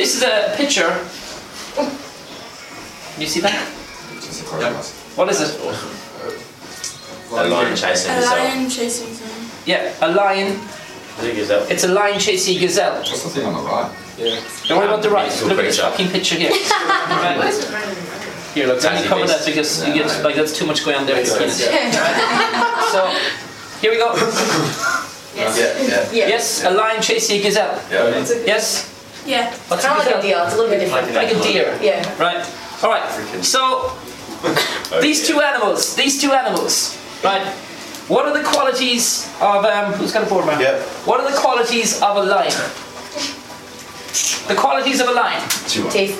[0.00, 0.88] This is a picture.
[3.20, 3.68] You see that?
[5.14, 5.60] What is it?
[7.32, 8.38] A lion chasing A himself.
[8.38, 9.50] lion chasing someone.
[9.66, 10.52] Yeah, a lion.
[10.56, 11.50] I think it's.
[11.70, 12.96] It's a lion chasing a gazelle.
[12.96, 13.92] What's the thing on the right?
[14.16, 14.40] Yeah.
[14.68, 15.28] Don't worry about the right.
[15.44, 15.90] Look at this picture.
[15.90, 16.52] fucking picture here.
[17.20, 17.52] Right.
[18.54, 20.96] Here, look, let me Tiny cover that because you get like that's too much going
[20.96, 21.20] on there.
[21.20, 21.60] It's penis.
[22.90, 23.00] So
[23.82, 24.16] here we go.
[25.36, 25.56] Yes.
[25.56, 26.10] Yeah, yeah.
[26.10, 26.28] Yeah.
[26.28, 27.80] Yes, a lion chasing a gazelle.
[27.88, 28.18] Yeah.
[28.44, 28.89] Yes,
[29.26, 29.52] Yeah.
[29.68, 30.40] what's Kind of like a deer.
[30.44, 31.14] It's a little bit different.
[31.14, 31.78] Like a deer.
[31.82, 32.02] Yeah.
[32.18, 32.42] Right.
[32.82, 33.04] All right.
[33.44, 33.92] So
[35.00, 37.46] these two animals, these two animals, right?
[38.08, 39.92] What are the qualities of um?
[39.92, 40.60] Who's got a board, man?
[40.60, 40.80] Yep.
[41.06, 42.52] What are the qualities of a lion?
[44.48, 45.48] The qualities of a lion.
[45.68, 46.18] Teeth.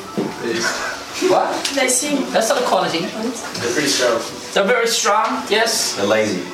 [1.28, 1.50] What?
[1.74, 2.30] They sing.
[2.30, 3.00] That's not a quality.
[3.00, 4.22] They're pretty strong.
[4.55, 5.42] They're very strong.
[5.50, 5.96] Yes.
[5.96, 6.46] They're lazy.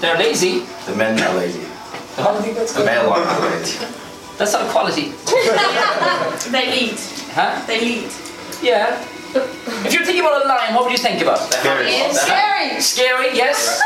[0.00, 0.64] They're lazy.
[0.86, 1.60] The men are lazy.
[2.16, 2.40] Huh?
[2.40, 3.78] The male one are lazy.
[4.38, 5.12] That's not a quality.
[6.50, 6.98] They lead.
[7.34, 7.62] Huh?
[7.66, 8.10] They lead.
[8.62, 9.00] Yeah.
[9.34, 11.38] If you're thinking about a lion, what would you think about?
[11.50, 12.80] It's scary.
[12.80, 13.80] Scary, yes.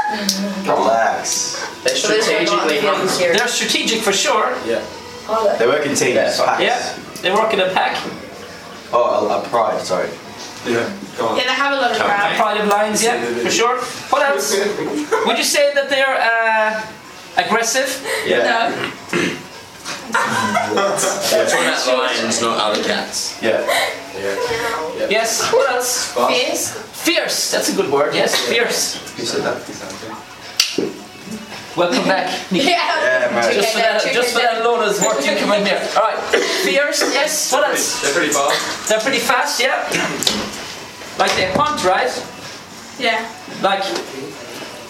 [0.67, 1.63] Relax.
[1.85, 3.11] They're So there's a lot strategically of feeling hunt.
[3.11, 3.37] scary.
[3.37, 4.57] They're strategic for sure.
[4.67, 4.83] Yeah.
[5.59, 6.15] They work in teams.
[6.17, 6.35] Yeah.
[6.45, 6.63] packs.
[6.63, 7.23] Yeah.
[7.23, 7.97] They work in a pack.
[8.93, 10.11] Oh, a, a pride, sorry.
[10.67, 11.37] Yeah, go on.
[11.37, 12.37] Yeah, they have a lot of A pride.
[12.37, 13.79] pride of lions, yeah, for sure.
[14.11, 14.51] What else?
[15.27, 16.83] Would you say that they're uh,
[17.47, 17.87] aggressive?
[18.27, 18.43] Yeah.
[18.43, 19.37] No.
[20.13, 23.41] We're talking about lions, not other cats.
[23.43, 23.65] Yeah.
[25.11, 25.53] Yes.
[25.53, 26.13] What else?
[26.15, 26.73] Fierce.
[27.05, 27.51] Fierce.
[27.51, 28.15] That's a good word.
[28.15, 28.97] Yes, fierce.
[29.17, 29.57] Who said that?
[31.77, 32.33] Welcome back.
[32.51, 32.69] Nikki.
[32.69, 33.53] Yeah, man.
[33.53, 35.81] Just for that, just for that load of work you come in here.
[35.95, 36.19] All right.
[36.65, 37.03] Fierce.
[37.13, 37.53] Yes.
[37.53, 38.01] What else?
[38.01, 38.89] They're pretty fast.
[38.89, 39.61] They're pretty fast.
[39.61, 39.85] Yeah.
[41.19, 42.11] Like they hunt, right?
[42.99, 43.21] Yeah.
[43.63, 43.85] Like.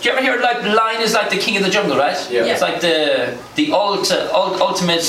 [0.00, 2.18] Do you ever hear like lion is like the king of the jungle, right?
[2.30, 2.44] Yeah.
[2.44, 5.06] It's like the the ult, uh, ult, ultimate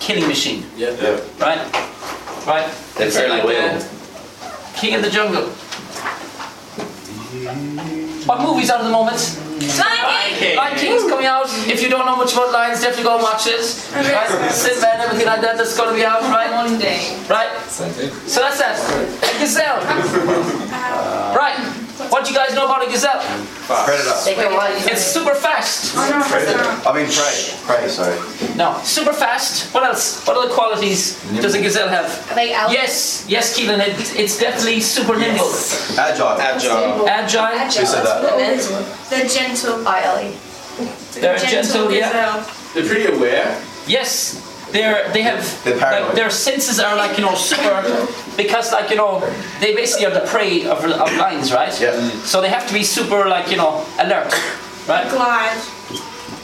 [0.00, 0.90] killing machine, Yeah.
[1.00, 1.20] Yeah.
[1.38, 1.60] right?
[2.46, 2.68] Right.
[2.96, 3.78] They're It's fairly like loyal.
[3.78, 3.84] the
[4.76, 5.44] king of the jungle.
[8.26, 9.20] What movie's out at the moment?
[9.60, 10.56] Lion King.
[10.56, 11.46] Lion King's coming out.
[11.68, 13.60] If you don't know much about lions, definitely go and watch it.
[13.94, 14.50] Right?
[14.50, 15.56] Simba and everything like that.
[15.58, 16.50] That's going to be out, right?
[16.52, 17.16] One day.
[17.28, 17.50] Right.
[17.68, 17.84] So
[18.40, 18.76] that's that.
[19.22, 19.80] A gazelle.
[21.34, 21.58] Right.
[22.24, 23.20] What do you guys know about a gazelle?
[23.84, 24.16] Predator.
[24.24, 24.88] They can.
[24.88, 25.92] It's super fast.
[25.94, 26.90] Oh no, no.
[26.90, 27.52] I mean prey.
[27.68, 28.16] Prey, sorry.
[28.56, 29.74] No, super fast.
[29.74, 30.24] What else?
[30.26, 32.08] What other qualities does a gazelle have?
[32.30, 32.72] Are they out?
[32.72, 33.80] Yes, yes, Keelan.
[33.80, 35.52] It, it's definitely super nimble,
[36.00, 36.40] Agile.
[36.40, 37.06] Agile.
[37.06, 37.58] agile.
[37.58, 39.10] Who said that?
[39.10, 39.86] They're gentle.
[39.86, 41.20] I-L-E.
[41.20, 42.42] They're gentle, yeah.
[42.72, 43.62] They're pretty aware.
[43.86, 44.40] Yes,
[44.74, 47.76] they're they have They're like, their senses are like you know super
[48.36, 49.22] because like you know
[49.62, 51.72] they basically are the prey of, of lions, right?
[51.80, 51.94] Yeah.
[51.94, 52.10] Mm.
[52.26, 54.34] So they have to be super like you know alert,
[54.88, 55.06] right?
[55.10, 55.60] Glide.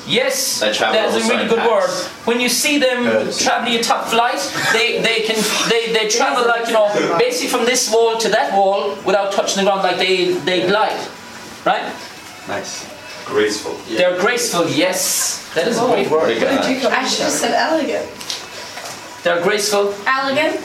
[0.07, 1.71] Yes, They travel that's a really good packs.
[1.71, 1.91] word.
[2.27, 3.39] When you see them Herds.
[3.41, 4.41] traveling a top flight,
[4.73, 8.53] they, they can they, they travel like you know basically from this wall to that
[8.57, 10.99] wall without touching the ground, like they they glide,
[11.65, 11.87] right?
[12.49, 12.87] Nice.
[13.31, 13.75] Graceful.
[13.97, 14.69] They're graceful.
[14.69, 16.37] Yes, that is a great word.
[16.43, 18.09] I should have said elegant.
[19.23, 19.95] They're graceful.
[20.07, 20.61] Elegant.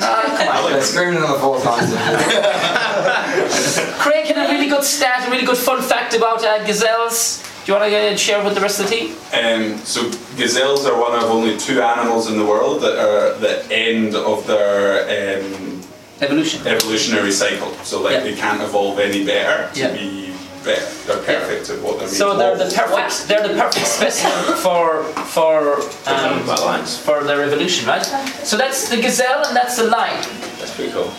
[0.00, 0.72] Ah, come on.
[0.72, 1.84] They're screaming on the fourth time.
[3.98, 7.42] Craig had a really good stat, a really good fun fact about uh, gazelles.
[7.64, 9.16] Do you want to uh, share with the rest of the team?
[9.34, 13.64] Um, so gazelles are one of only two animals in the world that are the
[13.70, 15.02] end of their
[15.42, 15.82] um,
[16.20, 16.66] Evolution.
[16.66, 17.70] evolutionary cycle.
[17.84, 18.20] So like Yeah.
[18.20, 19.92] they can't evolve any better to Yeah.
[19.92, 20.17] be
[20.64, 20.84] better.
[21.06, 22.58] They're perfect at what they're made So they're of.
[22.58, 23.28] the perfect.
[23.28, 25.04] They're the perfect specimen for
[25.34, 28.04] for um, for their evolution, right?
[28.44, 30.22] So that's the gazelle and that's the lion,
[30.58, 31.10] That's pretty cool.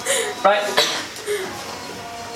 [0.44, 0.64] right?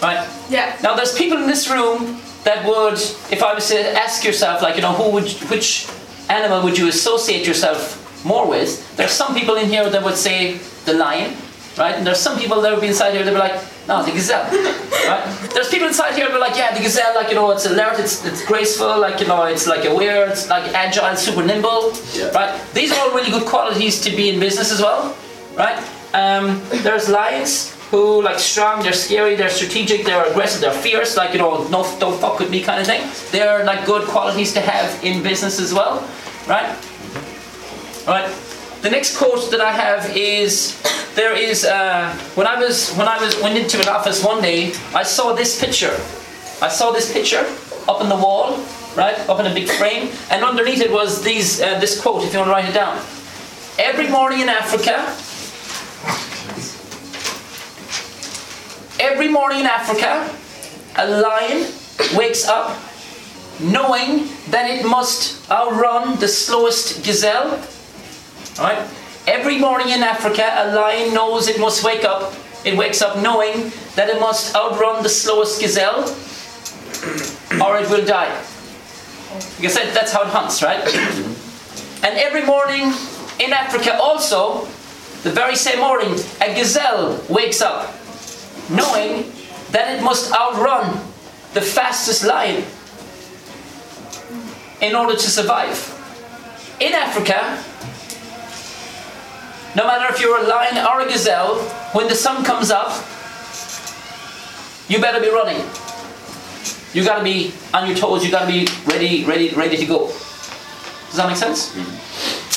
[0.02, 0.28] Right.
[0.50, 0.76] Yeah.
[0.84, 2.96] Now there's people in this room that would,
[3.32, 5.88] if I was to ask yourself, like you know, who would, which
[6.30, 8.96] animal would you associate yourself more with?
[8.98, 11.36] There's some people in here that would say the lion,
[11.78, 11.96] right?
[11.96, 14.12] And there's some people that would be inside here that would be like, no, the
[14.12, 14.44] gazelle,
[15.08, 15.50] right?
[15.54, 18.00] There's people inside here that are like, yeah, the gazelle, like you know, it's alert,
[18.00, 22.30] it's, it's graceful, like you know, it's like aware, it's like agile, super nimble, Yeah.
[22.30, 22.62] right?
[22.74, 25.16] These are all really good qualities to be in business as well,
[25.56, 25.78] right?
[26.14, 31.34] Um, there's lions who like strong, they're scary, they're strategic, they're aggressive, they're fierce, like
[31.34, 33.02] you know, no, don't fuck with me kind of thing.
[33.32, 36.08] They're like good qualities to have in business as well,
[36.48, 36.70] right?
[38.08, 38.30] Right.
[38.82, 40.82] The next quote that I have is
[41.16, 44.74] there is uh, when I was when I was went into an office one day,
[44.94, 45.94] I saw this picture.
[46.62, 47.46] I saw this picture
[47.88, 48.58] up on the wall,
[48.96, 52.24] right, up in a big frame, and underneath it was these uh, this quote.
[52.24, 52.98] If you want to write it down,
[53.78, 55.16] every morning in Africa.
[59.00, 60.32] Every morning in Africa,
[60.96, 61.68] a lion
[62.16, 62.80] wakes up
[63.60, 67.60] knowing that it must outrun the slowest gazelle.
[68.58, 68.88] Right?
[69.26, 72.34] Every morning in Africa, a lion knows it must wake up.
[72.66, 76.04] It wakes up knowing that it must outrun the slowest gazelle
[77.64, 78.36] or it will die.
[79.40, 80.80] Said, that's how it hunts, right?
[82.04, 82.94] and every morning
[83.40, 84.66] in Africa, also,
[85.24, 87.96] the very same morning, a gazelle wakes up
[88.70, 89.32] knowing
[89.72, 91.00] that it must outrun
[91.54, 92.64] the fastest lion
[94.82, 95.90] in order to survive.
[96.82, 97.64] In Africa,
[99.76, 101.60] no matter if you're a lion or a gazelle,
[101.94, 102.92] when the sun comes up,
[104.88, 105.62] you better be running.
[106.94, 110.08] You gotta be on your toes, you gotta be ready, ready, ready to go.
[110.08, 111.74] Does that make sense?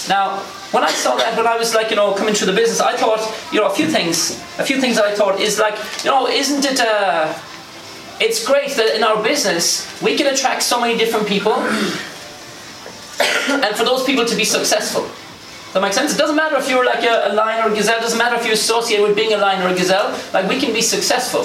[0.08, 0.38] Now,
[0.72, 2.96] when I saw that, when I was like, you know, coming through the business, I
[2.96, 3.20] thought,
[3.52, 4.38] you know, a few things.
[4.58, 6.80] A few things I thought is like, you know, isn't it?
[6.80, 7.34] Uh,
[8.20, 11.54] it's great that in our business we can attract so many different people,
[13.48, 15.08] and for those people to be successful.
[15.76, 16.14] That make sense?
[16.14, 17.98] It doesn't matter if you're like a, a lion or a gazelle.
[17.98, 20.18] It doesn't matter if you're associated with being a lion or a gazelle.
[20.32, 21.42] Like we can be successful.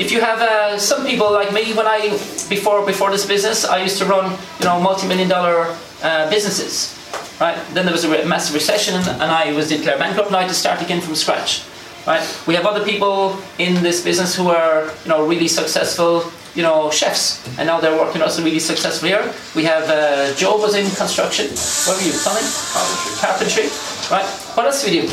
[0.00, 2.10] If you have uh, some people like me, when I
[2.48, 6.94] before before this business, I used to run you know multi-million dollar uh, businesses
[7.40, 7.58] right?
[7.74, 10.48] Then there was a re- massive recession, and I was declared bankrupt, and I had
[10.50, 11.64] to start again from scratch,
[12.06, 12.22] right?
[12.46, 16.90] We have other people in this business who are, you know, really successful, you know,
[16.90, 19.32] chefs, and now they're working also really successful here.
[19.54, 21.46] We have uh, Joe was in construction.
[21.86, 22.46] What were you, plumbing?
[22.72, 23.12] Carpentry.
[23.20, 23.66] Carpentry,
[24.10, 24.26] right?
[24.54, 25.08] What else do we do?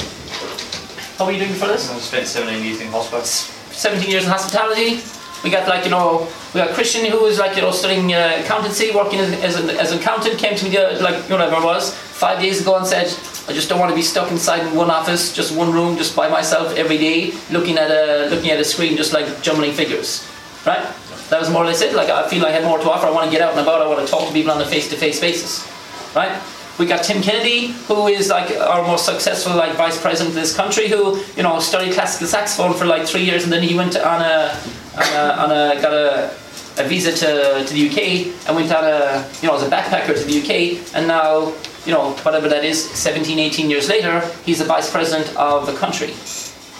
[1.18, 1.90] How were you doing for this?
[1.90, 3.30] I spent 17 years in hospitals.
[3.72, 5.02] 17 years in hospitality.
[5.44, 8.38] We got like, you know, we got Christian who was like, you know, studying uh,
[8.40, 11.64] accountancy, working as, as, an, as an accountant, came to me the, like, whatever it
[11.64, 13.08] was, five days ago and said,
[13.50, 16.16] I just don't want to be stuck inside in one office, just one room, just
[16.16, 20.28] by myself every day, looking at a, looking at a screen, just like jumbling figures.
[20.66, 20.86] Right?
[21.32, 21.96] That was more or less it.
[21.96, 23.08] Like, I feel I had more to offer.
[23.08, 23.82] I want to get out and about.
[23.82, 25.66] I want to talk to people on a face-to-face basis.
[26.14, 26.38] Right?
[26.78, 30.54] We got Tim Kennedy, who is like our most successful like vice president of this
[30.54, 33.96] country, who you know studied classical saxophone for like three years, and then he went
[33.96, 34.60] on a
[34.98, 36.32] on a, on a got a,
[36.80, 40.14] a visa to, to the UK and went on a you know as a backpacker
[40.18, 41.54] to the UK, and now
[41.86, 45.74] you know whatever that is, 17, 18 years later, he's the vice president of the
[45.78, 46.12] country,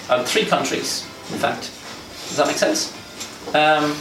[0.10, 1.72] of three countries, in fact.
[2.28, 2.92] Does that make sense?
[3.54, 3.96] Um,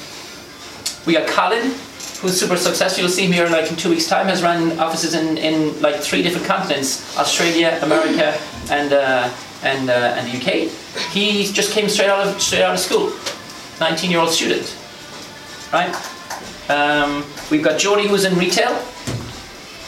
[1.07, 1.73] we got Colin,
[2.21, 3.03] who's super successful.
[3.03, 4.27] You'll see him here like in two weeks' time.
[4.27, 8.39] Has run offices in, in like three different continents: Australia, America,
[8.71, 9.31] and uh,
[9.63, 10.71] and uh, and the UK.
[11.13, 13.11] He just came straight out of straight out of school,
[13.79, 14.77] 19-year-old student,
[15.73, 15.95] right?
[16.69, 18.81] Um, we've got Jodie, who's in retail.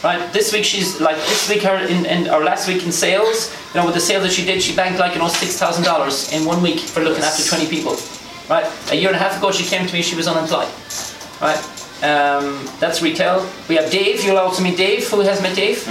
[0.03, 3.55] Right, this week she's like this week her in, in or last week in sales.
[3.73, 5.85] You know, with the sales that she did, she banked like you know six thousand
[5.85, 7.95] dollars in one week for looking after twenty people.
[8.49, 10.01] Right, a year and a half ago she came to me.
[10.01, 10.67] She was unemployed.
[11.41, 11.57] Right,
[12.03, 13.47] um, that's retail.
[13.69, 14.23] We have Dave.
[14.23, 15.07] You'll also meet Dave.
[15.09, 15.83] Who has met Dave?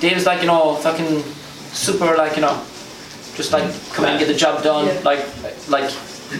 [0.00, 1.22] Dave is like you know fucking
[1.72, 2.62] super like you know,
[3.34, 4.86] just like come and get the job done.
[4.86, 5.00] Yeah.
[5.04, 5.92] Like like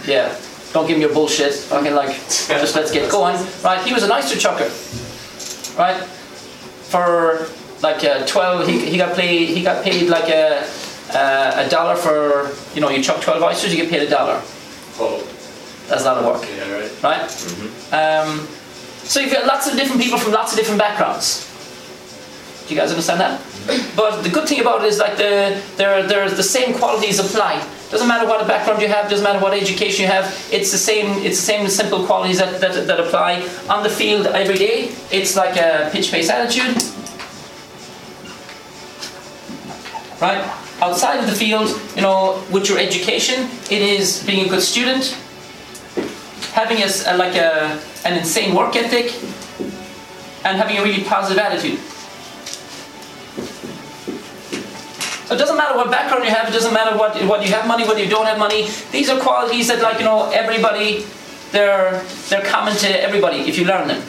[0.05, 0.35] yeah.
[0.73, 1.53] Don't give me your bullshit.
[1.53, 3.35] Fucking like just let's get going.
[3.63, 3.85] Right.
[3.85, 4.69] He was an oyster chucker.
[5.77, 6.01] Right.
[6.91, 7.47] For
[7.81, 9.49] like uh, twelve, he, he got paid.
[9.49, 10.67] He got paid like a
[11.13, 14.41] uh, a dollar for you know you chuck twelve oysters, you get paid a dollar.
[14.99, 15.25] Oh,
[15.87, 17.03] That's a lot of work right.
[17.03, 17.21] right?
[17.93, 18.47] Um,
[19.03, 21.45] so you've got lots of different people from lots of different backgrounds.
[22.67, 23.41] Do you guys understand that?
[23.95, 27.65] But the good thing about it is like the there there's the same qualities apply.
[27.89, 30.25] Doesn't matter what background you have, doesn't matter what education you have.
[30.51, 31.07] It's the same.
[31.25, 34.91] It's the same simple qualities that, that, that apply on the field every day.
[35.09, 36.75] It's like a pitch pace attitude,
[40.21, 40.43] right?
[40.81, 45.17] Outside of the field, you know, with your education, it is being a good student,
[46.57, 49.13] having a, like a, an insane work ethic
[50.43, 51.77] and having a really positive attitude.
[55.27, 57.67] So it doesn't matter what background you have, it doesn't matter what, what you have
[57.67, 58.69] money, whether you don't have money.
[58.91, 61.05] These are qualities that like, you know, everybody,
[61.51, 64.01] they're, they're common to everybody if you learn them.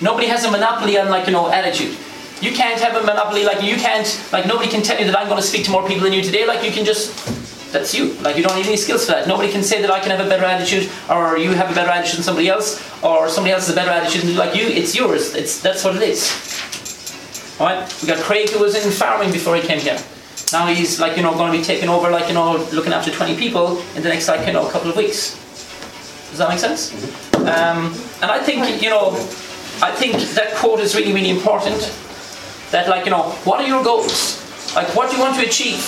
[0.00, 1.96] Nobody has a monopoly on like, you know, attitude.
[2.40, 5.28] You can't have a monopoly, like you can't, like nobody can tell you that I'm
[5.28, 6.44] going to speak to more people than you today.
[6.44, 7.14] Like you can just,
[7.72, 8.12] that's you.
[8.14, 9.26] Like you don't need any skills for that.
[9.26, 11.90] Nobody can say that I can have a better attitude, or you have a better
[11.90, 14.66] attitude than somebody else, or somebody else has a better attitude than like you.
[14.66, 15.34] It's yours.
[15.34, 16.30] It's that's what it is.
[17.58, 18.02] All right.
[18.02, 19.98] We got Craig who was in farming before he came here.
[20.52, 23.10] Now he's like you know going to be taking over like you know looking after
[23.10, 25.34] 20 people in the next like you know couple of weeks.
[26.30, 26.92] Does that make sense?
[27.34, 29.10] Um, and I think you know,
[29.82, 31.92] I think that quote is really really important.
[32.70, 34.45] That like you know, what are your goals?
[34.76, 35.80] Like what do you want to achieve?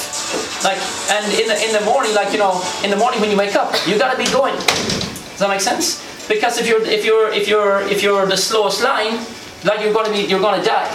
[0.64, 0.80] Like
[1.12, 3.54] and in the in the morning, like you know, in the morning when you wake
[3.54, 4.57] up, you gotta be going.
[4.57, 6.00] Does that make sense?
[6.26, 9.21] Because if you're if you're if you're if you're the slowest line,
[9.64, 10.88] like you're gonna be you're gonna die.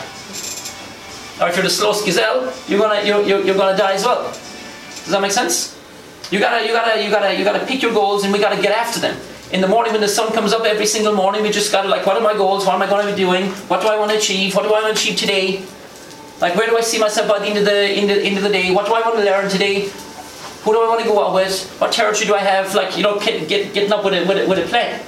[1.40, 4.24] or if you're the slowest gazelle, you're gonna you're, you're, you're gonna die as well.
[4.24, 5.78] Does that make sense?
[6.32, 8.72] You gotta you gotta you gotta you gotta pick your goals and we gotta get
[8.72, 9.16] after them.
[9.52, 12.08] In the morning when the sun comes up every single morning, we just gotta like,
[12.08, 12.66] what are my goals?
[12.66, 13.50] What am I gonna be doing?
[13.70, 14.56] What do I want to achieve?
[14.56, 15.64] What do I want to achieve today?
[16.42, 18.44] Like where do I see myself by the end of the end of, end of
[18.44, 18.72] the day?
[18.72, 19.90] What do I want to learn today?
[20.64, 21.70] Who do I want to go out with?
[21.80, 22.74] What territory do I have?
[22.74, 25.00] Like you know, get, get, getting up with a, with a with a plan.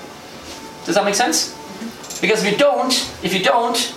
[0.85, 1.53] Does that make sense?
[1.53, 2.21] Mm-hmm.
[2.21, 3.95] Because if you don't, if you don't,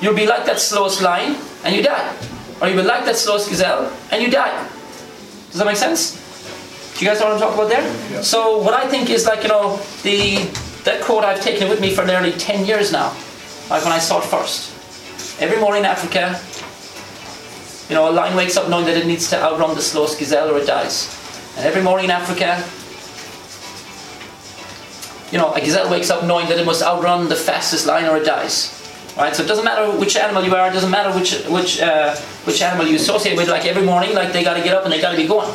[0.00, 2.16] you'll be like that slowest lion and you die,
[2.60, 4.68] or you'll be like that slowest gazelle and you die.
[5.50, 6.16] Does that make sense?
[6.96, 8.22] Do you guys know what I'm talking about there?
[8.22, 10.36] So what I think is like you know the
[10.84, 13.16] that quote I've taken with me for nearly ten years now,
[13.68, 14.76] like when I saw it first.
[15.40, 16.38] Every morning in Africa,
[17.90, 20.48] you know, a lion wakes up knowing that it needs to outrun the slowest gazelle
[20.48, 21.10] or it dies.
[21.56, 22.64] And every morning in Africa,
[25.32, 28.16] you know, a gazelle wakes up knowing that it must outrun the fastest lion or
[28.16, 28.76] it dies.
[29.16, 29.34] Right?
[29.34, 32.62] So it doesn't matter which animal you are, it doesn't matter which which uh, which
[32.62, 33.48] animal you associate with.
[33.48, 35.52] Like every morning, like they got to get up and they got to be going.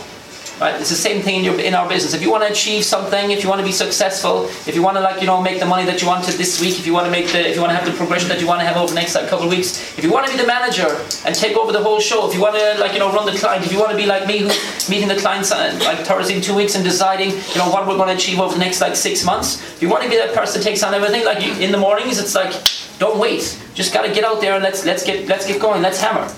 [0.59, 0.79] Right?
[0.79, 2.13] It's the same thing in, your, in our business.
[2.13, 4.95] If you want to achieve something, if you want to be successful, if you want
[4.95, 7.05] to like you know make the money that you wanted this week, if you want
[7.05, 8.77] to make the if you want to have the progression that you want to have
[8.77, 10.87] over the next like, couple of weeks, if you want to be the manager
[11.25, 13.37] and take over the whole show, if you want to like you know run the
[13.37, 16.35] client, if you want to be like me who's meeting the clients uh, like Thursday
[16.35, 18.79] in two weeks and deciding you know what we're going to achieve over the next
[18.79, 21.43] like six months, if you want to be that person that takes on everything, like
[21.43, 22.53] you, in the mornings, it's like
[22.97, 25.81] don't wait, just got to get out there and let's let's get let's get going,
[25.81, 26.31] let's hammer.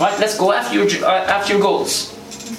[0.00, 2.11] Right, let's go after your uh, after your goals.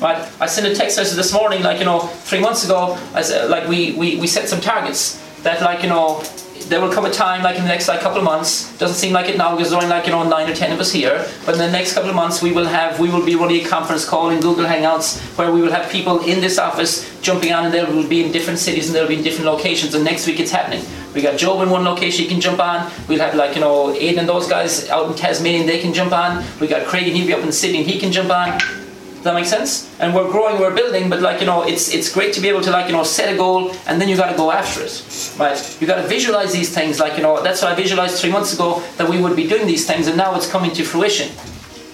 [0.04, 3.00] Right, I sent a text message this morning, like you know, three months ago.
[3.14, 6.22] I said, uh, like we, we, we set some targets that, like you know,
[6.68, 8.78] there will come a time, like in the next like couple of months.
[8.78, 10.80] Doesn't seem like it now because there's only like you know nine or ten of
[10.82, 11.26] us here.
[11.46, 13.70] But in the next couple of months, we will have we will be running a
[13.70, 17.64] conference call in Google Hangouts where we will have people in this office jumping on,
[17.64, 19.96] and they will be in different cities and they'll be in different locations.
[19.96, 20.84] And next week it's happening.
[21.14, 22.92] We got Job in one location, he can jump on.
[23.08, 26.12] We'll have like, you know, Aiden and those guys out in Tasmania, they can jump
[26.12, 26.44] on.
[26.60, 28.83] We got Craig and he'll be up in Sydney and he can jump on.
[29.24, 29.90] Does that make sense?
[30.02, 32.60] And we're growing, we're building, but like you know, it's it's great to be able
[32.60, 34.94] to like you know set a goal and then you got to go after it,
[35.40, 35.78] right?
[35.80, 37.00] You got to visualize these things.
[37.00, 39.66] Like you know, that's what I visualized three months ago that we would be doing
[39.66, 41.32] these things, and now it's coming to fruition,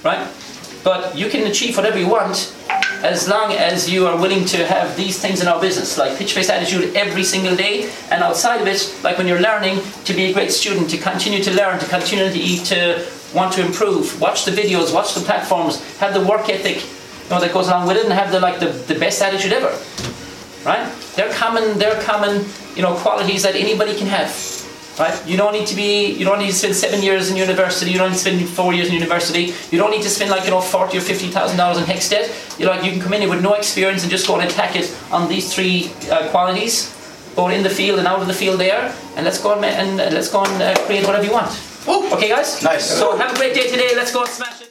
[0.03, 0.27] right?
[0.83, 2.55] But you can achieve whatever you want
[3.03, 6.33] as long as you are willing to have these things in our business, like pitch
[6.33, 10.31] face attitude every single day, and outside of it, like when you're learning to be
[10.31, 13.05] a great student, to continue to learn, to continue to to
[13.35, 16.81] want to improve, watch the videos, watch the platforms, have the work ethic,
[17.29, 19.71] know, that goes along with it, and have the like the, the best attitude ever,
[20.65, 20.85] right?
[21.15, 22.45] They're common, they're common,
[22.75, 24.29] you know, qualities that anybody can have.
[24.99, 25.15] Right?
[25.25, 26.11] You don't need to be.
[26.11, 27.89] You don't need to spend seven years in university.
[27.89, 29.53] You don't need to spend four years in university.
[29.71, 32.09] You don't need to spend like you know forty or fifty thousand dollars in HECS
[32.09, 32.55] debt.
[32.59, 34.75] You like you can come in here with no experience and just go and attack
[34.75, 36.93] it on these three uh, qualities,
[37.33, 40.13] both in the field and out of the field there, and let's go and, and
[40.13, 41.49] let's go and uh, create whatever you want.
[41.87, 42.61] Okay, guys.
[42.61, 42.83] Nice.
[42.83, 43.95] So have a great day today.
[43.95, 44.58] Let's go and smash.